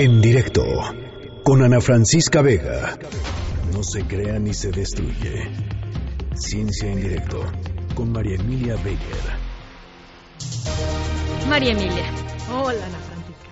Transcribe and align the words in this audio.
En 0.00 0.20
directo 0.20 0.64
con 1.42 1.60
Ana 1.60 1.80
Francisca 1.80 2.40
Vega. 2.40 2.96
No 3.72 3.82
se 3.82 4.04
crea 4.04 4.38
ni 4.38 4.54
se 4.54 4.70
destruye. 4.70 5.50
Ciencia 6.36 6.92
en 6.92 7.02
directo 7.02 7.44
con 7.96 8.12
María 8.12 8.36
Emilia 8.36 8.76
Beyer. 8.76 8.98
María 11.48 11.72
Emilia, 11.72 12.12
Hola, 12.48 12.86
Ana. 12.86 13.07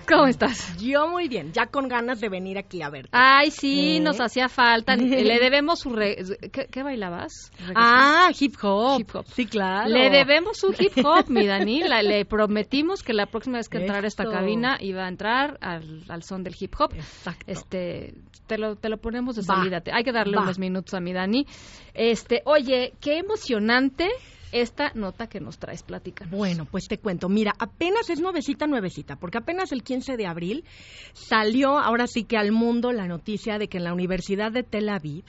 ¿Cómo 0.09 0.27
estás? 0.27 0.77
Yo 0.79 1.09
muy 1.09 1.29
bien, 1.29 1.53
ya 1.53 1.67
con 1.67 1.89
ganas 1.89 2.21
de 2.21 2.29
venir 2.29 2.59
aquí 2.59 2.83
a 2.83 2.91
verte. 2.91 3.11
Ay, 3.13 3.51
sí, 3.51 3.97
¿Eh? 3.97 4.01
nos 4.01 4.21
hacía 4.21 4.49
falta. 4.49 4.97
Le 4.97 5.39
debemos 5.39 5.81
su... 5.81 5.91
re- 5.91 6.17
¿Qué, 6.53 6.67
qué 6.71 6.83
bailabas? 6.83 7.51
Ah, 7.75 8.31
hip 8.39 8.55
hop. 8.63 9.01
Hip 9.01 9.11
hop. 9.15 9.27
Sí, 9.35 9.47
claro. 9.47 9.89
Le 9.89 10.11
debemos 10.11 10.63
un 10.65 10.75
hip 10.79 11.05
hop, 11.05 11.29
mi 11.29 11.47
Dani. 11.47 11.81
La- 11.81 12.03
le 12.03 12.25
prometimos 12.25 13.03
que 13.03 13.13
la 13.13 13.27
próxima 13.27 13.59
vez 13.59 13.69
que 13.69 13.79
entrara 13.79 14.05
a 14.05 14.09
esta 14.09 14.25
cabina 14.25 14.79
iba 14.81 15.05
a 15.05 15.09
entrar 15.09 15.59
al, 15.61 16.05
al 16.09 16.23
son 16.23 16.43
del 16.43 16.55
hip 16.59 16.75
hop. 16.79 16.93
Exacto. 16.95 17.45
Este, 17.47 18.15
te 18.47 18.59
lo, 18.59 18.77
te 18.77 18.89
lo 18.89 18.99
ponemos 18.99 19.37
de 19.37 19.43
salida. 19.43 19.83
Hay 19.93 20.05
que 20.05 20.13
darle 20.13 20.37
Va. 20.37 20.43
unos 20.43 20.59
minutos 20.59 20.95
a 20.95 21.01
mi 21.01 21.13
Dani. 21.13 21.47
Este, 21.95 22.43
oye, 22.45 22.93
qué 23.01 23.19
emocionante 23.19 24.09
esta 24.53 24.93
nota 24.95 25.29
que 25.29 25.41
nos 25.41 25.59
traes. 25.59 25.83
Platícanos. 25.83 26.37
Bueno, 26.37 26.65
pues 26.65 26.89
te 26.89 26.99
cuento. 26.99 27.29
Mira, 27.29 27.53
apenas 27.59 28.11
es 28.11 28.21
nuevecita, 28.21 28.67
nuevecita, 28.67 29.17
porque 29.17 29.39
apenas 29.39 29.73
el 29.73 29.83
15 29.83 30.17
de 30.17 30.27
abril 30.27 30.65
salió 31.13 31.79
ahora 31.79 32.07
sí 32.07 32.25
que 32.25 32.37
al 32.37 32.53
mundo 32.53 32.93
la 32.93 33.07
noticia 33.07 33.59
de 33.59 33.69
que 33.69 33.79
en 33.79 33.85
la 33.85 33.93
Universidad 33.93 34.53
de 34.53 34.63
Tel 34.63 34.89
Aviv 34.89 35.25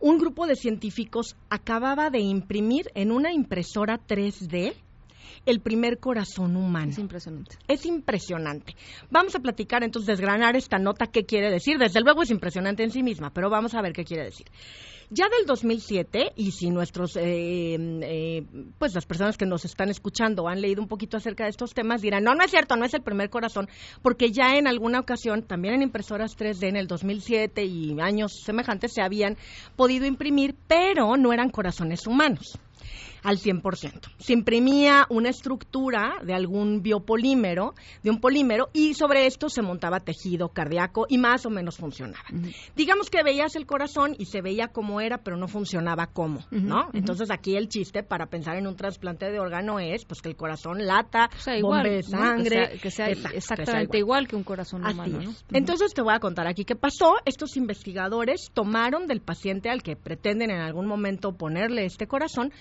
un 0.00 0.18
grupo 0.18 0.46
de 0.46 0.56
científicos 0.56 1.36
acababa 1.50 2.10
de 2.10 2.20
imprimir 2.20 2.90
en 2.94 3.12
una 3.12 3.32
impresora 3.32 3.98
3D 3.98 4.74
el 5.46 5.60
primer 5.60 5.98
corazón 5.98 6.56
humano. 6.56 6.90
Es 6.90 6.98
impresionante. 6.98 7.56
Es 7.68 7.86
impresionante. 7.86 8.76
Vamos 9.10 9.34
a 9.34 9.40
platicar 9.40 9.82
entonces, 9.82 10.06
desgranar 10.06 10.56
esta 10.56 10.78
nota, 10.78 11.06
qué 11.06 11.24
quiere 11.24 11.50
decir. 11.50 11.78
Desde 11.78 12.00
luego 12.00 12.22
es 12.22 12.30
impresionante 12.30 12.82
en 12.82 12.90
sí 12.90 13.02
misma, 13.02 13.30
pero 13.30 13.50
vamos 13.50 13.74
a 13.74 13.82
ver 13.82 13.92
qué 13.92 14.04
quiere 14.04 14.24
decir. 14.24 14.46
Ya 15.12 15.28
del 15.28 15.44
2007, 15.44 16.34
y 16.36 16.52
si 16.52 16.70
nuestros, 16.70 17.16
eh, 17.16 17.74
eh, 17.74 18.44
pues 18.78 18.94
las 18.94 19.06
personas 19.06 19.36
que 19.36 19.44
nos 19.44 19.64
están 19.64 19.88
escuchando 19.88 20.46
han 20.46 20.60
leído 20.60 20.80
un 20.80 20.86
poquito 20.86 21.16
acerca 21.16 21.44
de 21.44 21.50
estos 21.50 21.74
temas, 21.74 22.00
dirán, 22.00 22.22
no, 22.22 22.36
no 22.36 22.44
es 22.44 22.52
cierto, 22.52 22.76
no 22.76 22.84
es 22.84 22.94
el 22.94 23.02
primer 23.02 23.28
corazón, 23.28 23.68
porque 24.02 24.30
ya 24.30 24.56
en 24.56 24.68
alguna 24.68 25.00
ocasión, 25.00 25.42
también 25.42 25.74
en 25.74 25.82
impresoras 25.82 26.38
3D 26.38 26.68
en 26.68 26.76
el 26.76 26.86
2007 26.86 27.64
y 27.64 28.00
años 28.00 28.40
semejantes, 28.44 28.92
se 28.92 29.02
habían 29.02 29.36
podido 29.74 30.06
imprimir, 30.06 30.54
pero 30.68 31.16
no 31.16 31.32
eran 31.32 31.50
corazones 31.50 32.06
humanos 32.06 32.60
al 33.22 33.38
100%. 33.38 34.10
Se 34.18 34.32
imprimía 34.32 35.06
una 35.08 35.28
estructura 35.28 36.14
de 36.24 36.34
algún 36.34 36.82
biopolímero, 36.82 37.74
de 38.02 38.10
un 38.10 38.20
polímero, 38.20 38.68
y 38.72 38.94
sobre 38.94 39.26
esto 39.26 39.48
se 39.48 39.62
montaba 39.62 40.00
tejido 40.00 40.48
cardíaco 40.50 41.06
y 41.08 41.18
más 41.18 41.44
o 41.46 41.50
menos 41.50 41.76
funcionaba. 41.76 42.24
Digamos 42.76 43.10
que 43.10 43.22
veías 43.22 43.56
el 43.56 43.66
corazón 43.66 44.14
y 44.18 44.26
se 44.26 44.40
veía 44.40 44.68
como 44.68 45.00
era, 45.00 45.18
pero 45.18 45.36
no 45.36 45.48
funcionaba 45.48 46.06
como, 46.06 46.40
¿no? 46.50 46.88
Entonces 46.92 47.30
aquí 47.30 47.56
el 47.56 47.68
chiste 47.68 48.02
para 48.02 48.26
pensar 48.26 48.56
en 48.56 48.66
un 48.66 48.76
trasplante 48.76 49.30
de 49.30 49.38
órgano 49.40 49.78
es 49.80 50.04
pues 50.04 50.20
que 50.22 50.28
el 50.28 50.36
corazón 50.36 50.86
lata, 50.86 51.28
O 51.36 51.40
sea, 51.40 51.56
igual. 51.56 51.82
bombee 51.84 52.02
¿no? 52.10 52.18
sangre, 52.18 52.48
Que 52.50 52.50
sea, 52.50 52.78
que 52.80 52.90
sea 52.90 53.08
Exacto, 53.10 53.34
que 53.34 53.40
sea 53.40 53.54
exactamente 53.56 53.98
igual. 53.98 54.22
igual. 54.24 54.28
que 54.28 54.36
un 54.36 54.44
corazón 54.44 54.84
Así 54.84 54.94
humano, 54.94 55.20
es. 55.20 55.26
¿no? 55.26 55.34
Entonces 55.52 55.92
te 55.94 56.02
voy 56.02 56.14
a 56.14 56.20
contar 56.20 56.46
aquí 56.46 56.64
qué 56.64 56.76
pasó. 56.76 57.14
Estos 57.24 57.56
investigadores 57.56 58.50
tomaron 58.54 59.06
del 59.06 59.20
paciente 59.20 59.70
al 59.70 59.82
que 59.82 59.96
pretenden 59.96 60.50
en 60.50 60.60
algún 60.60 60.86
momento 60.86 61.32
ponerle 61.32 61.84
este 61.84 62.06
corazón, 62.06 62.52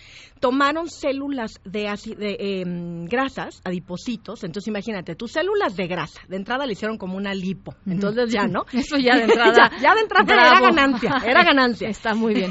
tomaron 0.50 0.90
células 0.90 1.52
de, 1.64 1.82
de, 2.18 2.38
em, 2.62 3.06
grasas, 3.06 3.62
adipocitos. 3.64 4.44
Entonces 4.44 4.68
imagínate, 4.68 5.16
tus 5.16 5.32
células 5.34 5.76
de 5.76 5.86
grasa, 5.88 6.20
de 6.28 6.38
entrada 6.38 6.66
le 6.66 6.74
hicieron 6.74 6.98
como 6.98 7.18
una 7.18 7.36
lipo. 7.36 7.76
Entonces 7.86 8.32
ya, 8.34 8.48
¿no? 8.48 8.66
Eso 8.74 8.98
ya 8.98 9.16
de 9.16 9.24
entrada. 9.26 9.70
ya, 9.72 9.80
ya 9.80 9.94
de 9.94 10.02
entrada 10.02 10.34
era 10.34 10.60
ganancia, 10.60 11.22
era 11.24 11.44
ganancia. 11.44 11.88
Está 12.00 12.16
muy 12.16 12.34
bien. 12.34 12.50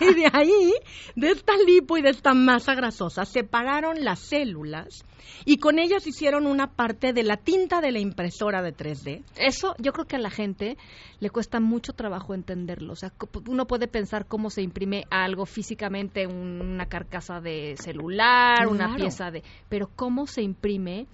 y 0.00 0.14
de 0.14 0.28
ahí, 0.32 0.72
de 1.14 1.30
esta 1.30 1.52
lipo 1.64 1.96
y 1.96 2.02
de 2.02 2.10
esta 2.10 2.34
masa 2.34 2.74
grasosa, 2.74 3.24
separaron 3.24 4.04
las 4.04 4.18
células 4.18 5.04
y 5.44 5.58
con 5.58 5.78
ellas 5.78 6.06
hicieron 6.08 6.46
una 6.46 6.72
parte 6.72 7.12
de 7.12 7.22
la 7.22 7.36
tinta 7.36 7.80
de 7.80 7.92
la 7.92 8.00
impresora 8.00 8.62
de 8.62 8.74
3D. 8.74 9.22
Eso 9.36 9.74
yo 9.78 9.92
creo 9.92 10.06
que 10.06 10.16
a 10.16 10.18
la 10.18 10.30
gente 10.30 10.76
le 11.20 11.30
cuesta 11.30 11.60
mucho 11.60 11.92
trabajo 11.92 12.34
entenderlo. 12.34 12.92
O 12.94 12.96
sea, 12.96 13.12
uno 13.46 13.66
puede 13.66 13.86
pensar 13.88 14.26
cómo 14.26 14.50
se 14.50 14.62
imprime 14.62 15.04
algo 15.10 15.46
físicamente, 15.46 16.26
un- 16.26 16.60
una 16.62 16.86
carcasa 16.86 17.27
de 17.40 17.76
celular, 17.76 18.66
una 18.66 18.96
pieza 18.96 19.30
de... 19.30 19.42
Pero 19.68 19.90
cómo 19.94 20.26
se 20.26 20.42
imprime 20.42 21.06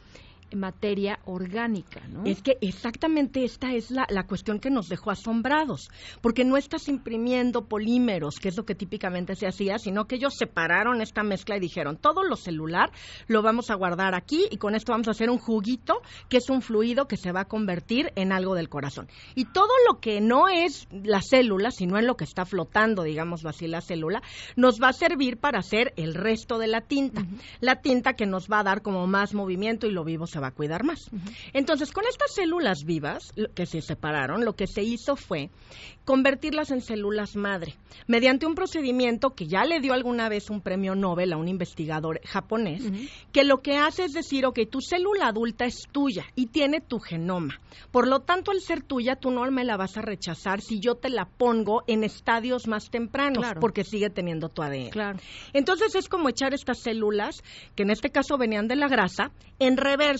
materia 0.54 1.18
orgánica, 1.24 2.00
¿no? 2.08 2.24
Es 2.24 2.42
que 2.42 2.56
exactamente 2.60 3.44
esta 3.44 3.72
es 3.74 3.90
la, 3.90 4.06
la 4.08 4.26
cuestión 4.26 4.60
que 4.60 4.70
nos 4.70 4.88
dejó 4.88 5.10
asombrados, 5.10 5.88
porque 6.20 6.44
no 6.44 6.56
estás 6.56 6.88
imprimiendo 6.88 7.66
polímeros, 7.66 8.36
que 8.40 8.48
es 8.48 8.56
lo 8.56 8.64
que 8.64 8.74
típicamente 8.74 9.34
se 9.36 9.46
hacía, 9.46 9.78
sino 9.78 10.06
que 10.06 10.16
ellos 10.16 10.34
separaron 10.36 11.00
esta 11.00 11.22
mezcla 11.22 11.56
y 11.56 11.60
dijeron, 11.60 11.96
todo 11.96 12.22
lo 12.22 12.36
celular 12.36 12.90
lo 13.26 13.42
vamos 13.42 13.70
a 13.70 13.74
guardar 13.74 14.14
aquí 14.14 14.46
y 14.50 14.58
con 14.58 14.74
esto 14.74 14.92
vamos 14.92 15.08
a 15.08 15.12
hacer 15.12 15.30
un 15.30 15.38
juguito, 15.38 16.00
que 16.28 16.38
es 16.38 16.50
un 16.50 16.62
fluido 16.62 17.06
que 17.06 17.16
se 17.16 17.32
va 17.32 17.40
a 17.40 17.44
convertir 17.46 18.12
en 18.16 18.32
algo 18.32 18.54
del 18.54 18.68
corazón. 18.68 19.08
Y 19.34 19.46
todo 19.46 19.72
lo 19.88 20.00
que 20.00 20.20
no 20.20 20.48
es 20.48 20.88
la 20.90 21.20
célula, 21.20 21.70
sino 21.70 21.98
en 21.98 22.06
lo 22.06 22.16
que 22.16 22.24
está 22.24 22.44
flotando, 22.44 23.02
digamos 23.02 23.44
así, 23.44 23.66
la 23.66 23.80
célula, 23.80 24.22
nos 24.56 24.80
va 24.80 24.88
a 24.88 24.92
servir 24.92 25.38
para 25.38 25.58
hacer 25.58 25.92
el 25.96 26.14
resto 26.14 26.58
de 26.58 26.68
la 26.68 26.80
tinta. 26.80 27.24
La 27.60 27.76
tinta 27.76 28.14
que 28.14 28.26
nos 28.26 28.48
va 28.48 28.60
a 28.60 28.64
dar 28.64 28.82
como 28.82 29.06
más 29.06 29.34
movimiento 29.34 29.86
y 29.86 29.90
lo 29.90 30.04
vivo 30.04 30.26
se 30.26 30.40
va 30.40 30.43
a 30.48 30.52
cuidar 30.52 30.84
más. 30.84 31.10
Entonces, 31.52 31.92
con 31.92 32.04
estas 32.08 32.34
células 32.34 32.84
vivas 32.84 33.32
que 33.54 33.66
se 33.66 33.80
separaron, 33.82 34.44
lo 34.44 34.54
que 34.54 34.66
se 34.66 34.82
hizo 34.82 35.16
fue 35.16 35.50
convertirlas 36.04 36.70
en 36.70 36.80
células 36.82 37.34
madre, 37.36 37.74
mediante 38.06 38.46
un 38.46 38.54
procedimiento 38.54 39.30
que 39.30 39.46
ya 39.46 39.64
le 39.64 39.80
dio 39.80 39.94
alguna 39.94 40.28
vez 40.28 40.50
un 40.50 40.60
premio 40.60 40.94
Nobel 40.94 41.32
a 41.32 41.36
un 41.36 41.48
investigador 41.48 42.20
japonés, 42.24 42.82
que 43.32 43.44
lo 43.44 43.62
que 43.62 43.76
hace 43.78 44.04
es 44.04 44.12
decir, 44.12 44.44
ok, 44.46 44.60
tu 44.70 44.80
célula 44.80 45.28
adulta 45.28 45.64
es 45.64 45.84
tuya 45.92 46.24
y 46.34 46.46
tiene 46.46 46.80
tu 46.80 46.98
genoma. 46.98 47.58
Por 47.90 48.06
lo 48.06 48.20
tanto, 48.20 48.50
al 48.50 48.60
ser 48.60 48.82
tuya, 48.82 49.16
tú 49.16 49.30
no 49.30 49.44
me 49.50 49.64
la 49.64 49.76
vas 49.76 49.96
a 49.96 50.02
rechazar 50.02 50.60
si 50.60 50.78
yo 50.80 50.94
te 50.96 51.08
la 51.08 51.24
pongo 51.26 51.82
en 51.86 52.04
estadios 52.04 52.66
más 52.66 52.90
tempranos, 52.90 53.38
Claro. 53.44 53.60
porque 53.60 53.84
sigue 53.84 54.10
teniendo 54.10 54.48
tu 54.48 54.62
ADN. 54.62 54.90
Claro. 54.90 55.18
Entonces 55.52 55.94
es 55.94 56.08
como 56.08 56.28
echar 56.28 56.54
estas 56.54 56.80
células, 56.80 57.42
que 57.74 57.82
en 57.84 57.90
este 57.90 58.10
caso 58.10 58.36
venían 58.38 58.68
de 58.68 58.76
la 58.76 58.88
grasa, 58.88 59.30
en 59.58 59.76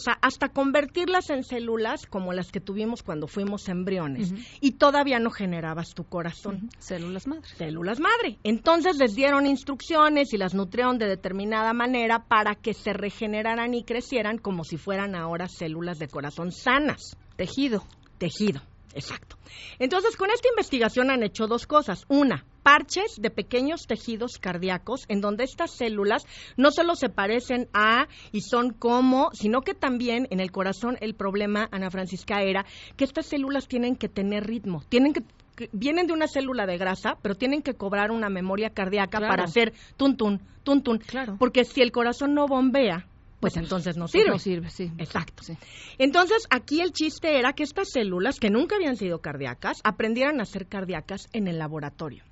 hasta 0.07 0.49
convertirlas 0.49 1.31
en 1.31 1.45
células 1.45 2.07
como 2.07 2.33
las 2.33 2.51
que 2.51 2.61
tuvimos 2.61 3.03
cuando 3.03 3.27
fuimos 3.27 3.69
embriones. 3.69 4.33
Y 4.61 4.73
todavía 4.73 5.19
no 5.19 5.31
generabas 5.31 5.95
tu 5.95 6.05
corazón. 6.05 6.71
Células 6.79 7.27
madres. 7.27 7.55
Células 7.57 8.01
madre. 8.01 8.39
Entonces 8.43 8.97
les 8.99 9.15
dieron 9.15 9.47
instrucciones 9.47 10.33
y 10.33 10.37
las 10.37 10.55
nutrieron 10.55 10.99
de 10.99 11.07
determinada 11.07 11.73
manera 11.73 12.25
para 12.27 12.55
que 12.55 12.75
se 12.75 12.93
regeneraran 12.93 13.75
y 13.75 13.85
crecieran 13.85 14.39
como 14.39 14.65
si 14.65 14.77
fueran 14.77 15.15
ahora 15.15 15.49
células 15.49 15.99
de 15.99 16.09
corazón 16.09 16.53
sanas 16.53 17.17
Tejido. 17.37 17.85
tejido. 18.19 18.61
Exacto. 18.95 19.34
Entonces, 19.79 20.17
con 20.17 20.31
esta 20.31 20.49
investigación 20.49 21.11
han 21.11 21.23
hecho 21.23 21.47
dos 21.47 21.67
cosas. 21.67 22.05
Una, 22.09 22.45
parches 22.63 23.17
de 23.19 23.31
pequeños 23.31 23.87
tejidos 23.87 24.39
cardíacos 24.39 25.05
en 25.09 25.21
donde 25.21 25.45
estas 25.45 25.77
células 25.77 26.25
no 26.57 26.71
solo 26.71 26.97
se 26.97 27.09
parecen 27.11 27.69
a 27.75 28.09
y 28.33 28.41
son 28.41 28.71
como, 28.73 29.31
sino 29.33 29.61
que 29.61 29.75
también 29.75 30.27
en 30.31 30.41
el 30.41 30.51
corazón 30.51 30.97
el 31.01 31.15
problema, 31.15 31.69
Ana 31.71 31.91
Francisca, 31.91 32.43
era 32.43 32.65
que 32.97 33.05
estas 33.05 33.27
células 33.27 33.69
tienen 33.69 33.97
que 33.97 34.09
tener 34.09 34.47
ritmo, 34.47 34.83
tienen 34.89 35.13
que 35.13 35.23
que 35.55 35.71
vienen 35.73 36.09
de 36.09 36.13
una 36.13 36.27
célula 36.27 36.67
de 36.67 36.79
grasa, 36.79 37.17
pero 37.23 37.37
tienen 37.37 37.63
que 37.63 37.75
cobrar 37.75 38.11
una 38.11 38.29
memoria 38.29 38.71
cardíaca 38.71 39.19
Claro. 39.19 39.31
para 39.31 39.45
hacer 39.45 39.73
tun 39.97 40.17
tun, 40.17 40.41
tun 40.65 40.83
tun. 40.83 40.99
Claro. 40.99 41.37
Porque 41.39 41.65
si 41.65 41.81
el 41.81 41.93
corazón 41.93 42.35
no 42.35 42.49
bombea, 42.49 43.07
pues 43.45 43.57
entonces 43.57 43.97
no 43.97 44.09
sirve. 44.09 44.31
No 44.31 44.39
sirve, 44.39 44.71
sí. 44.71 44.91
Exacto. 44.99 45.43
Sí. 45.43 45.57
Entonces, 45.99 46.47
aquí 46.51 46.81
el 46.81 46.93
chiste 46.93 47.39
era 47.39 47.53
que 47.53 47.63
estas 47.63 47.91
células, 47.91 48.41
que 48.41 48.51
nunca 48.51 48.77
habían 48.77 48.97
sido 48.97 49.21
cardíacas, 49.21 49.81
aprendieran 49.85 50.41
a 50.41 50.45
ser 50.45 50.67
cardíacas 50.67 51.29
en 51.33 51.49
el 51.49 51.59
laboratorio. 51.59 52.25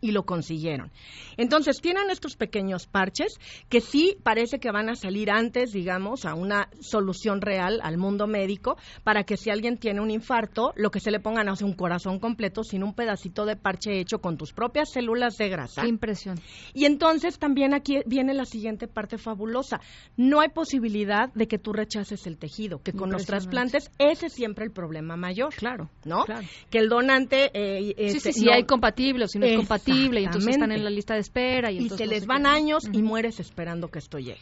Y 0.00 0.12
lo 0.12 0.22
consiguieron. 0.24 0.90
Entonces, 1.36 1.80
tienen 1.80 2.10
estos 2.10 2.36
pequeños 2.36 2.86
parches 2.86 3.34
que 3.68 3.80
sí 3.80 4.16
parece 4.22 4.58
que 4.60 4.70
van 4.70 4.88
a 4.88 4.94
salir 4.94 5.30
antes, 5.30 5.72
digamos, 5.72 6.24
a 6.24 6.34
una 6.34 6.68
solución 6.80 7.40
real 7.40 7.80
al 7.82 7.98
mundo 7.98 8.26
médico, 8.26 8.76
para 9.02 9.24
que 9.24 9.36
si 9.36 9.50
alguien 9.50 9.76
tiene 9.76 10.00
un 10.00 10.10
infarto, 10.10 10.72
lo 10.76 10.90
que 10.90 11.00
se 11.00 11.10
le 11.10 11.18
ponga 11.20 11.42
no 11.42 11.56
sea 11.56 11.66
un 11.66 11.74
corazón 11.74 12.18
completo, 12.20 12.62
sino 12.62 12.86
un 12.86 12.94
pedacito 12.94 13.44
de 13.44 13.56
parche 13.56 13.98
hecho 14.00 14.20
con 14.20 14.36
tus 14.36 14.52
propias 14.52 14.90
células 14.92 15.36
de 15.36 15.48
grasa. 15.48 15.82
Qué 15.82 15.88
impresión. 15.88 16.38
Y 16.74 16.84
entonces 16.84 17.38
también 17.38 17.74
aquí 17.74 17.98
viene 18.06 18.34
la 18.34 18.44
siguiente 18.44 18.86
parte 18.86 19.18
fabulosa. 19.18 19.80
No 20.16 20.40
hay 20.40 20.48
posibilidad 20.50 21.32
de 21.34 21.48
que 21.48 21.58
tú 21.58 21.72
rechaces 21.72 22.26
el 22.26 22.38
tejido, 22.38 22.82
que 22.82 22.92
con 22.92 23.10
los 23.10 23.26
trasplantes 23.26 23.90
ese 23.98 24.26
es 24.26 24.32
siempre 24.32 24.64
el 24.64 24.70
problema 24.70 25.16
mayor. 25.16 25.54
Claro, 25.54 25.90
¿no? 26.04 26.24
claro. 26.24 26.46
Que 26.70 26.78
el 26.78 26.88
donante... 26.88 27.50
eh, 27.52 28.10
Sí, 28.10 28.20
sí, 28.20 28.32
sí, 28.32 28.44
no- 28.44 28.52
hay 28.52 28.64
compatible 28.64 29.24
o 29.24 29.28
si 29.28 29.38
no 29.38 29.46
es 29.46 29.52
Exacto. 29.52 29.68
Factible 29.88 30.20
y 30.20 30.24
entonces 30.24 30.54
están 30.54 30.72
en 30.72 30.84
la 30.84 30.90
lista 30.90 31.14
de 31.14 31.20
espera. 31.20 31.70
Y, 31.70 31.78
y 31.78 31.90
se 31.90 32.06
les 32.06 32.26
van 32.26 32.46
años 32.46 32.84
y 32.92 33.02
mueres 33.02 33.40
esperando 33.40 33.88
que 33.88 33.98
esto 33.98 34.18
llegue. 34.18 34.40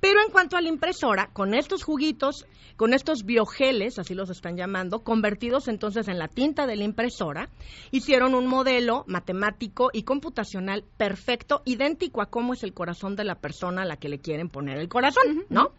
Pero 0.00 0.20
en 0.24 0.30
cuanto 0.30 0.56
a 0.56 0.60
la 0.60 0.68
impresora, 0.68 1.30
con 1.32 1.54
estos 1.54 1.82
juguitos, 1.82 2.46
con 2.76 2.92
estos 2.92 3.24
biogeles, 3.24 3.98
así 3.98 4.14
los 4.14 4.30
están 4.30 4.56
llamando, 4.56 5.00
convertidos 5.00 5.68
entonces 5.68 6.08
en 6.08 6.18
la 6.18 6.28
tinta 6.28 6.66
de 6.66 6.76
la 6.76 6.84
impresora, 6.84 7.48
hicieron 7.90 8.34
un 8.34 8.46
modelo 8.46 9.04
matemático 9.06 9.90
y 9.92 10.02
computacional 10.02 10.84
perfecto, 10.96 11.62
idéntico 11.64 12.20
a 12.20 12.26
cómo 12.26 12.54
es 12.54 12.62
el 12.62 12.74
corazón 12.74 13.16
de 13.16 13.24
la 13.24 13.36
persona 13.36 13.82
a 13.82 13.84
la 13.84 13.96
que 13.96 14.08
le 14.08 14.18
quieren 14.18 14.48
poner 14.48 14.78
el 14.78 14.88
corazón, 14.88 15.44
¿no? 15.48 15.72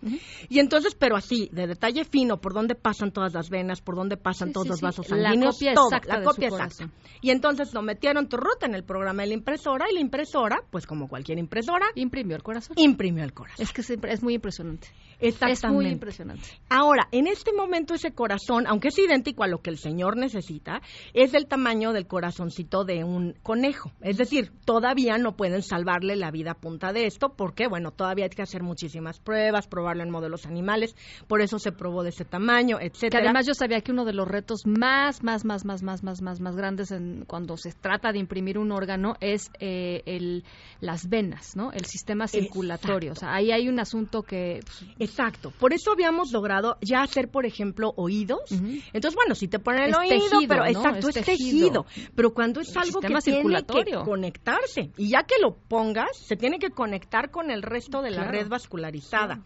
Y 0.49 0.59
entonces, 0.59 0.95
pero 0.95 1.15
así, 1.15 1.49
de 1.51 1.67
detalle 1.67 2.05
fino, 2.05 2.39
por 2.39 2.53
dónde 2.53 2.75
pasan 2.75 3.11
todas 3.11 3.33
las 3.33 3.49
venas, 3.49 3.81
por 3.81 3.95
dónde 3.95 4.17
pasan 4.17 4.53
todos 4.53 4.67
los 4.67 4.81
vasos 4.81 5.07
sanguíneos, 5.07 5.37
la 5.45 5.51
copia 5.51 5.73
todo, 5.73 5.87
exacta 5.87 6.17
la 6.17 6.23
copia 6.23 6.47
exacta. 6.47 6.89
Y 7.21 7.31
entonces 7.31 7.73
lo 7.73 7.81
metieron 7.81 8.27
tu 8.29 8.37
ruta 8.37 8.65
en 8.65 8.75
el 8.75 8.83
programa 8.83 8.94
de 8.99 9.27
la 9.27 9.33
impresora 9.33 9.85
y 9.89 9.93
la 9.93 9.99
impresora, 9.99 10.61
pues 10.69 10.85
como 10.85 11.07
cualquier 11.07 11.39
impresora, 11.39 11.87
imprimió 11.95 12.35
el 12.35 12.43
corazón. 12.43 12.75
Imprimió 12.77 13.23
el 13.23 13.33
corazón. 13.33 13.63
Es 13.63 13.73
que 13.73 13.81
es 13.81 14.23
muy 14.23 14.35
impresionante. 14.35 14.87
Exactamente. 15.19 15.67
Es 15.67 15.73
muy 15.73 15.87
impresionante. 15.87 16.43
Ahora, 16.69 17.07
en 17.11 17.27
este 17.27 17.53
momento 17.53 17.93
ese 17.93 18.11
corazón, 18.11 18.65
aunque 18.67 18.89
es 18.89 18.99
idéntico 18.99 19.43
a 19.43 19.47
lo 19.47 19.59
que 19.59 19.69
el 19.69 19.77
señor 19.77 20.17
necesita, 20.17 20.81
es 21.13 21.31
del 21.31 21.47
tamaño 21.47 21.93
del 21.93 22.07
corazoncito 22.07 22.83
de 22.83 23.03
un 23.03 23.33
conejo. 23.43 23.91
Es 24.01 24.17
decir, 24.17 24.51
todavía 24.65 25.17
no 25.17 25.35
pueden 25.35 25.61
salvarle 25.61 26.15
la 26.15 26.31
vida 26.31 26.51
a 26.51 26.55
punta 26.55 26.93
de 26.93 27.05
esto 27.05 27.29
porque, 27.35 27.67
bueno, 27.67 27.91
todavía 27.91 28.25
hay 28.25 28.29
que 28.29 28.41
hacer 28.41 28.63
muchísimas 28.63 29.19
pruebas, 29.19 29.67
probarlo 29.67 30.03
en 30.03 30.09
modelos 30.09 30.45
animales, 30.45 30.95
por 31.27 31.41
eso 31.41 31.59
se 31.59 31.71
probó 31.71 32.03
de 32.03 32.09
ese 32.09 32.25
tamaño, 32.25 32.77
etcétera. 32.79 33.21
Que 33.21 33.27
además 33.27 33.47
yo 33.47 33.53
sabía 33.53 33.81
que 33.81 33.91
uno 33.91 34.05
de 34.05 34.13
los 34.13 34.27
retos 34.27 34.65
más, 34.65 35.23
más, 35.23 35.45
más, 35.45 35.65
más, 35.65 35.83
más, 35.83 36.03
más, 36.03 36.21
más, 36.21 36.41
más 36.41 36.55
grandes 36.55 36.91
en, 36.91 37.25
cuando 37.25 37.57
se 37.57 37.71
trata 37.71 38.11
de 38.11 38.19
imprimir 38.19 38.57
un 38.57 38.71
órgano 38.71 38.84
es 39.19 39.51
eh, 39.59 40.03
el, 40.05 40.43
las 40.79 41.09
venas, 41.09 41.55
¿no? 41.55 41.71
El 41.71 41.85
sistema 41.85 42.27
circulatorio. 42.27 43.11
O 43.11 43.15
sea, 43.15 43.33
ahí 43.33 43.51
hay 43.51 43.67
un 43.67 43.79
asunto 43.79 44.23
que... 44.23 44.61
Pues, 44.63 44.85
Exacto. 44.99 45.51
Por 45.51 45.73
eso 45.73 45.91
habíamos 45.91 46.31
logrado 46.31 46.77
ya 46.81 47.01
hacer, 47.01 47.29
por 47.29 47.45
ejemplo, 47.45 47.93
oídos. 47.95 48.51
Entonces, 48.51 49.15
bueno, 49.15 49.35
si 49.35 49.47
te 49.47 49.59
ponen 49.59 49.85
el 49.85 49.95
oído, 49.95 50.39
pero 50.47 50.65
exacto, 50.65 51.09
es, 51.09 51.15
tejido. 51.15 51.85
Pero 52.15 52.33
cuando 52.33 52.61
es 52.61 52.75
algo 52.75 52.99
que 52.99 53.07
tiene 53.23 53.63
que 53.63 53.95
conectarse 54.03 54.91
y 54.97 55.09
ya 55.09 55.23
que 55.23 55.35
lo 55.41 55.55
pongas, 55.55 56.17
se 56.17 56.35
tiene 56.35 56.59
que 56.59 56.69
conectar 56.69 57.31
con 57.31 57.51
el 57.51 57.61
resto 57.61 58.01
de 58.01 58.11
la 58.11 58.25
red 58.25 58.47
vascularizada. 58.47 59.41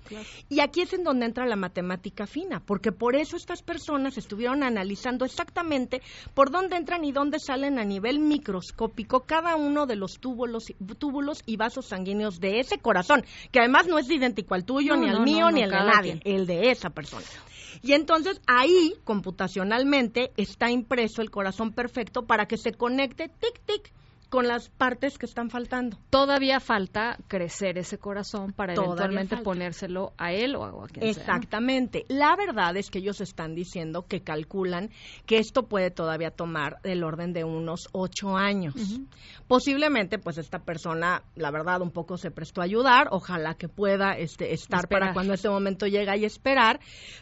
Y 0.49 0.59
aquí 0.59 0.81
es 0.81 0.93
en 0.93 1.03
donde 1.03 1.25
entra 1.25 1.45
la 1.45 1.55
matemática 1.55 2.27
fina, 2.27 2.61
porque 2.65 2.91
por 2.91 3.15
eso 3.15 3.37
estas 3.37 3.61
personas 3.61 4.17
estuvieron 4.17 4.63
analizando 4.63 5.25
exactamente 5.25 6.01
por 6.33 6.51
dónde 6.51 6.77
entran 6.77 7.03
y 7.05 7.11
dónde 7.11 7.39
salen 7.39 7.79
a 7.79 7.85
nivel 7.85 8.19
microscópico 8.19 9.21
cada 9.29 9.55
uno 9.55 9.85
de 9.85 9.95
los 9.95 10.19
túbulos, 10.19 10.73
túbulos 10.97 11.43
y 11.45 11.55
vasos 11.55 11.85
sanguíneos 11.85 12.39
de 12.39 12.59
ese 12.59 12.79
corazón, 12.79 13.23
que 13.51 13.59
además 13.59 13.85
no 13.85 13.99
es 13.99 14.09
idéntico 14.09 14.55
al 14.55 14.65
tuyo 14.65 14.97
ni 14.97 15.07
al 15.07 15.21
mío 15.21 15.51
ni 15.51 15.61
el 15.61 15.69
de 15.69 15.77
nadie, 15.77 16.19
el 16.25 16.47
de 16.47 16.71
esa 16.71 16.89
persona. 16.89 17.27
Y 17.83 17.93
entonces 17.93 18.41
ahí, 18.47 18.95
computacionalmente, 19.03 20.31
está 20.35 20.71
impreso 20.71 21.21
el 21.21 21.29
corazón 21.29 21.73
perfecto 21.73 22.25
para 22.25 22.47
que 22.47 22.57
se 22.57 22.73
conecte 22.73 23.29
tic 23.29 23.61
tic 23.67 23.93
con 24.29 24.47
las 24.47 24.69
partes 24.69 25.17
que 25.17 25.25
están 25.25 25.49
faltando. 25.49 25.97
Todavía 26.09 26.59
falta 26.59 27.17
crecer 27.27 27.77
ese 27.77 27.97
corazón 27.97 28.53
para 28.53 28.73
eventualmente 28.73 29.37
ponérselo 29.37 30.13
a 30.17 30.31
él 30.31 30.55
o 30.55 30.63
a, 30.63 30.87
quien 30.87 31.05
Exactamente. 31.05 32.05
La 32.07 32.35
verdad 32.35 32.77
es 32.77 32.89
que 32.89 32.99
ellos 32.99 33.21
están 33.21 33.55
diciendo 33.55 34.05
que 34.07 34.21
calculan 34.21 34.91
que 35.25 35.39
esto 35.39 35.63
puede 35.63 35.91
todavía 35.91 36.31
tomar 36.31 36.77
el 36.83 37.03
orden 37.03 37.33
de 37.33 37.43
unos 37.43 37.89
ocho 37.91 38.37
años. 38.37 38.75
Posiblemente, 39.47 40.19
pues 40.19 40.37
esta 40.37 40.59
persona, 40.59 41.23
la 41.35 41.51
verdad, 41.51 41.81
un 41.81 41.91
poco 41.91 42.17
se 42.17 42.31
prestó 42.31 42.61
a 42.61 42.65
ayudar. 42.65 43.07
Ojalá 43.11 43.55
que 43.55 43.67
pueda 43.67 44.13
este, 44.13 44.53
estar 44.53 44.87
para 44.87 45.13
cuando 45.13 45.33
ese 45.33 45.49
momento 45.49 45.87
llegue 45.87 46.17
y 46.17 46.25
esperar. 46.25 46.79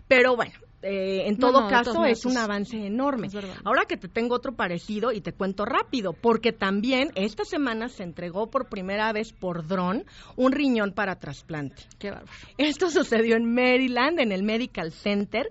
Pero 0.08 0.36
bueno, 0.36 0.54
eh, 0.84 1.28
en 1.28 1.38
todo 1.38 1.68
caso 1.68 2.06
es 2.06 2.26
un 2.26 2.38
avance 2.38 2.78
enorme. 2.78 3.30
Ahora 3.64 3.86
que 3.88 3.98
te 3.98 4.08
tengo 4.08 4.36
otro 4.36 4.56
parecido 4.56 5.12
y 5.12 5.22
te 5.22 5.34
cuento 5.34 5.66
rápido, 5.66 6.14
porque 6.14 6.52
también 6.52 7.12
esta 7.16 7.44
semana 7.46 7.90
se 7.90 8.04
entregó 8.04 8.50
por 8.50 8.70
primera 8.70 9.12
vez 9.12 9.34
por 9.34 9.66
dron 9.68 10.06
un 10.36 10.52
riñón 10.52 10.92
para 10.92 11.16
trasplante. 11.16 11.84
Qué 11.98 12.12
bárbaro. 12.12 12.32
Esto 12.58 12.90
sucedió 12.92 13.36
en 13.36 13.54
Maryland, 13.54 14.20
en 14.20 14.32
el 14.32 14.44
Medical 14.44 14.92
Center. 14.92 15.50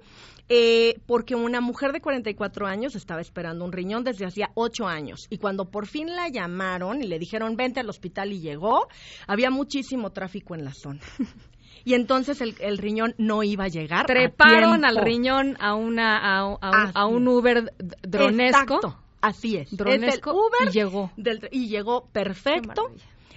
Eh, 0.49 1.01
porque 1.07 1.35
una 1.35 1.61
mujer 1.61 1.91
de 1.91 2.01
44 2.01 2.69
años 2.69 2.95
estaba 2.95 3.21
esperando 3.21 3.65
un 3.65 3.73
riñón 3.73 4.05
desde 4.05 4.27
hacía 4.27 4.53
8 4.55 4.87
años 4.87 5.27
y 5.29 5.39
cuando 5.39 5.65
por 5.65 5.89
fin 5.89 6.07
la 6.15 6.29
llamaron 6.29 7.03
y 7.03 7.09
le 7.09 7.19
dijeron 7.19 7.57
vente 7.57 7.81
al 7.81 7.91
hospital 7.91 8.33
y 8.33 8.39
llegó, 8.39 8.87
había 9.27 9.51
muchísimo 9.51 10.11
tráfico 10.11 10.55
en 10.55 10.65
la 10.65 10.73
zona. 10.73 11.01
y 11.87 11.95
entonces 11.95 12.41
el, 12.41 12.57
el 12.59 12.79
riñón 12.79 13.15
no 13.17 13.45
iba 13.45 13.65
a 13.65 13.69
llegar. 13.69 14.07
Treparon 14.07 14.85
al 14.85 14.97
riñón 14.97 15.57
a 15.61 15.77
una 15.77 16.19
a, 16.19 17.07
un 17.07 17.29
Uber 17.29 17.73
dronesco. 18.03 18.75
Exacto, 18.75 18.99
así 19.21 19.57
es. 19.57 19.75
Dronesco 19.75 20.33
Uber 20.33 20.69
y 20.69 20.73
llegó. 20.73 21.13
y 21.53 21.69
llegó 21.69 22.09
perfecto. 22.11 22.91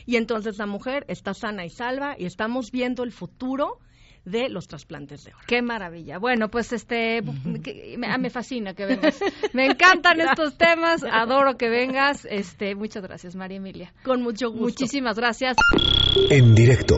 Y 0.07 0.15
entonces 0.15 0.57
la 0.57 0.65
mujer 0.65 1.05
está 1.07 1.35
sana 1.35 1.63
y 1.63 1.69
salva 1.69 2.15
y 2.17 2.25
estamos 2.25 2.71
viendo 2.71 3.03
el 3.03 3.11
futuro 3.11 3.77
de 4.25 4.49
los 4.49 4.67
trasplantes 4.67 5.25
de 5.25 5.29
órganos. 5.29 5.47
Qué 5.47 5.61
maravilla. 5.61 6.17
Bueno, 6.17 6.49
pues 6.49 6.73
este 6.73 7.21
me, 7.21 8.07
ah, 8.07 8.17
me, 8.17 8.31
fascina 8.31 8.73
que 8.73 8.87
vengas. 8.87 9.19
Me 9.53 9.67
encantan 9.67 10.19
estos 10.27 10.57
temas, 10.57 11.03
adoro 11.03 11.55
que 11.55 11.69
vengas. 11.69 12.25
Este, 12.27 12.73
muchas 12.73 13.03
gracias, 13.03 13.35
María 13.35 13.57
Emilia. 13.57 13.93
Con 14.03 14.23
mucho 14.23 14.49
gusto. 14.49 14.63
Muchísimas 14.63 15.17
gracias. 15.17 15.55
En 16.31 16.55
directo 16.55 16.97